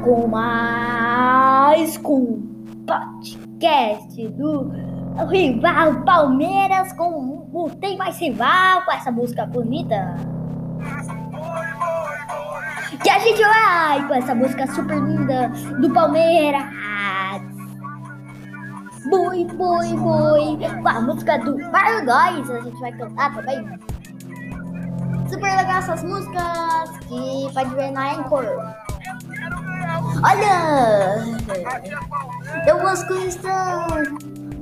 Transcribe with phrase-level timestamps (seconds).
[0.00, 2.42] com mais com
[2.86, 4.72] podcast do
[5.28, 10.16] rival Palmeiras com o Tem Mais Rival com essa música bonita.
[13.02, 15.48] Que a gente vai com essa música super linda
[15.80, 16.64] do Palmeiras.
[19.08, 20.58] Boi, boi, boi.
[20.82, 23.66] Com a música do Mario Góes a gente vai cantar também.
[25.28, 28.89] Super legal essas músicas que pode ver na Anchor.
[30.22, 31.24] Olha!
[32.66, 33.38] Eu gosto disso.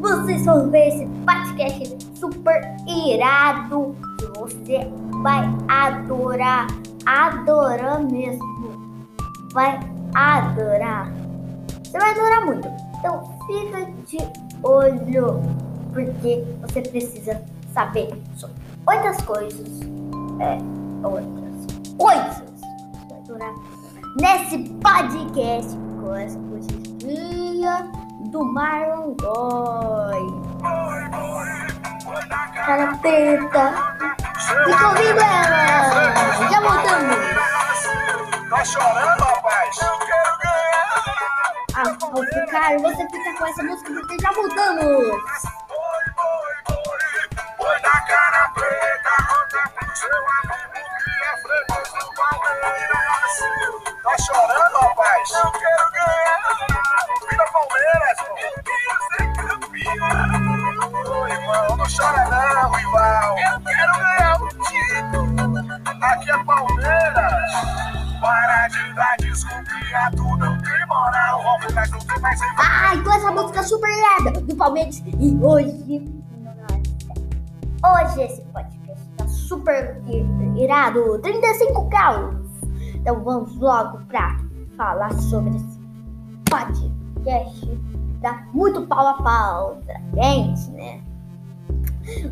[0.00, 3.96] Vocês vão ver esse podcast super irado
[4.40, 4.90] você
[5.22, 6.66] vai adorar.
[7.04, 9.06] Adorar mesmo.
[9.52, 9.78] Vai
[10.14, 11.12] adorar.
[11.84, 12.68] Você vai adorar muito.
[12.98, 14.18] Então fica de
[14.62, 15.42] olho,
[15.92, 17.42] porque você precisa
[17.74, 18.56] saber sobre
[18.86, 19.68] outras coisas.
[20.40, 20.58] É,
[21.06, 21.66] outras
[21.98, 22.36] coisas.
[22.38, 23.79] Você vai adorar
[24.18, 27.90] nesse podcast com essa poesia
[28.30, 30.60] do Marlon Goy.
[32.54, 33.74] Cara preta.
[34.50, 36.50] E convido ela.
[36.50, 37.16] Já voltamos.
[38.50, 39.78] Tá chorando, rapaz?
[41.76, 45.20] Ah, ao ficar, você fica com essa música porque já voltamos.
[66.10, 67.52] Aqui é Palmeiras.
[68.20, 71.40] Para de dar desculpa a tu não tem moral.
[71.72, 72.40] Mas não tem mais
[73.04, 75.00] com essa música super irada do Palmeiras.
[75.20, 76.20] E hoje.
[77.84, 80.02] Hoje esse podcast tá super
[80.56, 81.20] irado.
[81.20, 82.34] 35 graus.
[82.96, 84.36] Então vamos logo pra
[84.76, 85.80] falar sobre esse
[86.50, 87.66] podcast.
[88.20, 91.09] Dá muito pau a pau pra gente, né?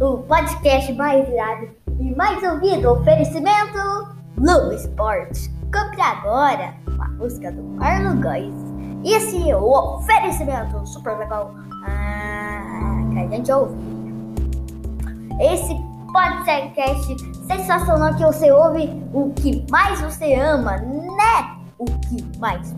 [0.00, 1.68] O podcast mais irado
[2.00, 2.92] e mais ouvido.
[2.92, 5.48] Oferecimento Globo Esporte.
[5.72, 8.54] Compre agora a música do Marlon Góes.
[9.04, 11.54] Esse é o oferecimento super legal
[11.86, 13.76] ah, que a gente ouve.
[15.40, 15.76] Esse
[16.12, 21.56] podcast sensacional que você ouve o que mais você ama, né?
[21.78, 22.76] O que mais você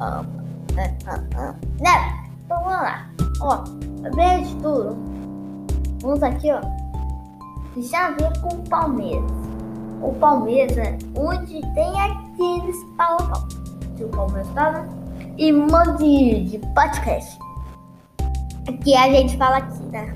[0.00, 0.40] ama.
[1.80, 2.30] Né?
[2.44, 3.06] Então vamos lá.
[3.40, 3.64] Ó,
[4.02, 4.96] primeiro de tudo,
[6.00, 6.60] vamos aqui, ó.
[7.76, 9.30] Já a ver com o Palmeiras.
[10.02, 13.48] O Palmeiras é onde tem aqueles pau a pau.
[13.96, 14.88] Se o Palmeiras tava.
[15.36, 17.38] E um monte de, podcast.
[18.82, 20.14] Que a gente fala aqui, né?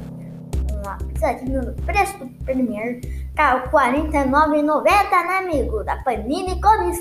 [0.71, 0.99] Vamos lá.
[1.47, 3.01] No preço do Premier.
[3.34, 5.83] Tá R$ 49,90, né, amigo?
[5.84, 7.01] Da Panini Comics.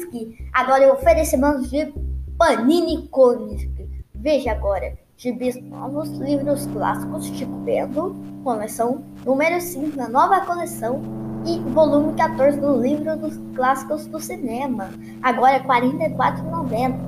[0.54, 1.94] Agora eu oferecimento de
[2.38, 3.68] Panini Comics.
[4.16, 5.03] Veja agora.
[5.24, 8.14] Gibis novos, livros clássicos, Chico Bento,
[8.44, 11.02] coleção número 5 da nova coleção
[11.46, 14.90] e volume 14 do livro dos clássicos do cinema.
[15.22, 17.00] Agora é R$ 44,90.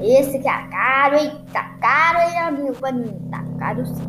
[0.00, 1.30] Esse que é caro, hein?
[1.52, 2.74] Tá caro, hein, amigo?
[2.74, 3.20] Panini?
[3.30, 4.02] Tá caro sim.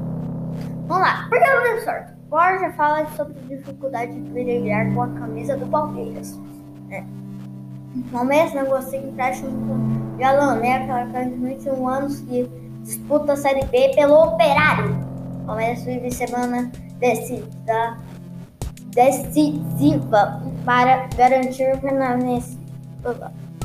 [0.87, 2.15] Vamos lá, por que não deu certo?
[2.27, 6.41] Borja fala sobre dificuldade de brilhar com a camisa do Palmeiras.
[6.89, 7.03] É.
[8.11, 9.75] Palmeiras negociou empréstimo com
[10.17, 10.77] né?
[10.77, 14.95] Aquela cara de 21 anos que disputa a Série B pelo Operário.
[15.41, 15.83] O Palmeiras
[16.15, 17.97] semana decisiva,
[18.93, 22.57] decisiva para garantir o permanência.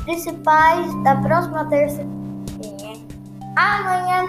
[0.03, 2.01] Principais da próxima terça.
[2.01, 3.59] É?
[3.59, 4.25] Amanhã.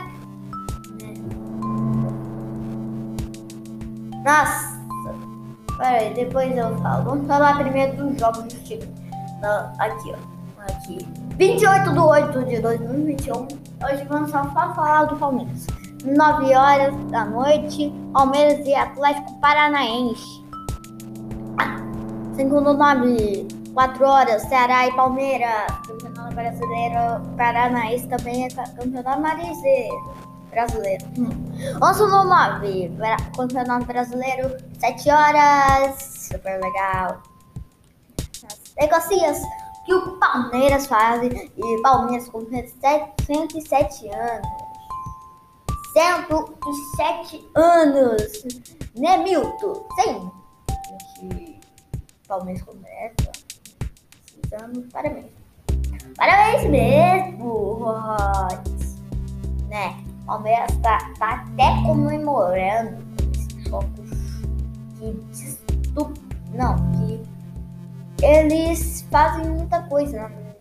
[4.25, 4.81] Nossa!
[5.79, 7.05] Peraí, depois eu falo.
[7.05, 8.89] Vamos falar primeiro dos jogos do time.
[9.79, 10.42] Aqui, ó.
[10.69, 10.99] Aqui.
[11.37, 13.35] 28 de 8 de 2021.
[13.85, 15.67] Hoje vamos só falar do Palmeiras.
[16.05, 20.43] 9 horas da noite, Palmeiras e Atlético Paranaense.
[22.35, 25.67] Segundo nome, 4 horas, Ceará e Palmeiras.
[25.87, 30.15] Campeonato Brasileiro Paranaense também é campeonato marizeiro
[30.51, 31.07] brasileiro.
[31.19, 31.31] Hum.
[31.83, 36.29] 11 no 9, Bra- Campeonato Brasileiro, 7 horas.
[36.31, 37.23] Super legal.
[38.45, 39.41] As negocias
[39.85, 44.63] que o Palmeiras faz e Palmeiras com 107 anos.
[45.93, 48.45] 107 anos,
[48.97, 49.87] né, Milton?
[50.01, 50.31] Sim.
[51.21, 51.61] Gente,
[52.27, 53.33] Palmeiras completa.
[54.63, 55.33] Anos, parabéns.
[56.17, 58.99] Parabéns mesmo, Rods.
[59.69, 60.05] Né?
[60.27, 63.03] Palmeiras tá, tá até comemorando
[63.35, 64.11] esses jogos
[64.99, 66.13] que destu...
[66.53, 66.77] não,
[68.33, 70.29] eles fazem muita coisa.
[70.29, 70.55] né?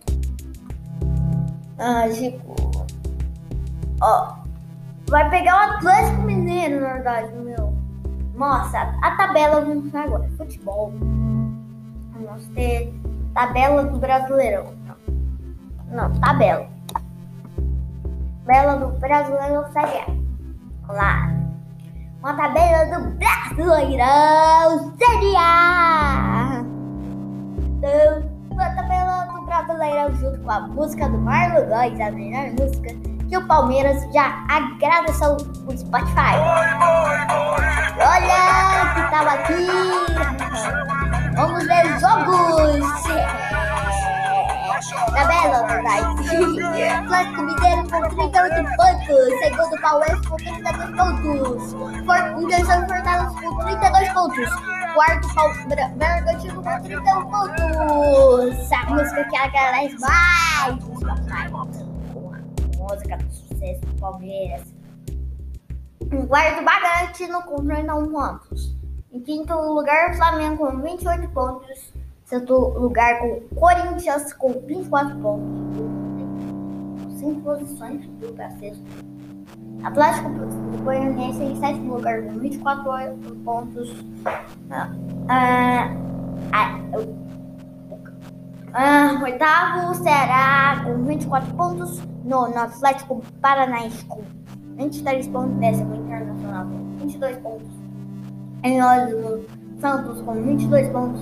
[1.79, 2.55] Ah, tipo.
[4.01, 4.35] Ó.
[5.09, 7.73] Vai pegar o Atlético Mineiro, na verdade, meu.
[8.35, 10.29] Nossa, a tabela vamos agora.
[10.37, 10.93] Futebol.
[12.13, 12.93] Vamos ter
[13.33, 14.73] tabela do Brasileirão.
[14.85, 16.67] Não, não tabela.
[18.45, 20.05] Tabela do Brasileirão Série A.
[20.05, 21.33] Vamos lá.
[22.19, 25.90] Uma tabela do Brasileirão Série A.
[29.81, 32.89] Brasileirão junto com a música do Marlon Góes, a melhor música
[33.27, 36.35] que o Palmeiras já agradeceu o Spotify.
[37.97, 39.65] Olha que tava aqui.
[41.35, 43.01] Vamos ver os jogos.
[45.15, 46.05] Tabela, verdade.
[46.87, 49.39] Atlético Mineiro com 38 pontos.
[49.39, 51.73] Segundo Palmeiras com 32 pontos.
[52.05, 54.80] For, em terceiro Fortaleza com 32 pontos.
[54.93, 58.71] Quarto Palmeiras Bragantino com 31 pontos.
[58.71, 61.51] A música que agradece mais o Spotify
[62.77, 64.73] música do sucesso do Palmeiras.
[66.11, 68.75] Em quarto, Bragantino com 31 pontos.
[69.13, 71.93] Em quinto lugar, Flamengo com 28 pontos.
[72.25, 75.49] Sexto lugar, com Corinthians com 24 pontos.
[77.17, 78.83] Cinco posições do sexto.
[79.83, 80.29] Atlético
[80.83, 82.83] Goianiense em sétimo lugar com 24
[83.43, 84.05] pontos.
[84.69, 84.89] Ah,
[85.27, 86.79] ah,
[88.73, 92.01] ah, oitavo, Ceará com 24 pontos.
[92.23, 94.21] Nono, Atlético Paranaense com
[94.77, 95.57] 23 pontos.
[95.57, 97.67] Décimo, Internacional com 22 pontos.
[98.63, 99.45] Em décimo,
[99.79, 101.21] Santos com 22 pontos.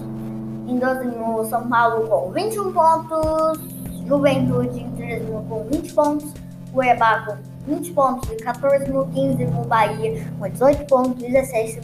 [0.68, 3.60] Em décimo, São Paulo com 21 pontos.
[4.06, 6.34] Juventude em décimo com 20 pontos.
[6.74, 8.32] Cuiabá com 20 pontos.
[8.32, 11.24] Em 14, 15, Bahia com 18 pontos.
[11.24, 11.80] 16,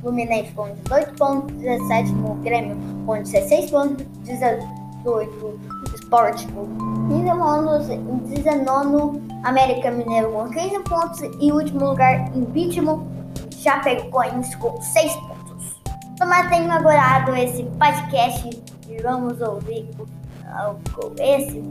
[0.00, 1.56] Fluminense com 18 pontos.
[1.56, 2.12] 17,
[2.42, 2.76] Grêmio
[3.06, 4.06] com 16 pontos.
[4.24, 5.60] 18, 18,
[5.94, 6.66] Sport com
[7.08, 13.06] 15 pontos, em 19 América Mineiro com 15 pontos e último lugar em ritmo
[13.50, 15.80] Chapecoense com 6 pontos.
[16.16, 18.50] Que tenham adorado esse podcast
[18.88, 19.88] e vamos ouvir
[21.18, 21.62] esse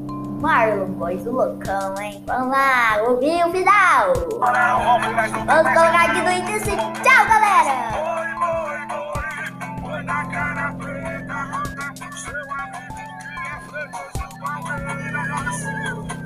[0.41, 2.23] Marlon Boys, o loucão, hein?
[2.25, 4.13] Vamos lá, ouvir o final!
[5.45, 6.75] Vamos colocar aqui no início.
[7.03, 8.01] Tchau, galera!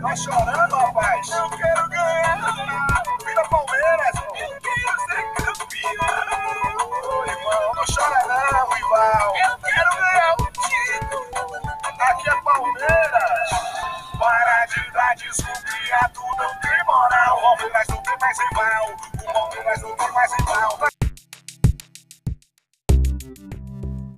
[0.02, 1.30] Tá chorando, rapaz?
[1.32, 2.38] Eu quero ganhar.
[3.26, 4.16] Vira Palmeiras.
[4.16, 6.16] Eu quero ser campeão.
[7.28, 8.25] Irmão, não chora